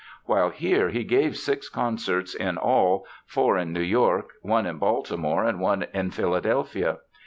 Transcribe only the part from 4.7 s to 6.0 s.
Baltimore and one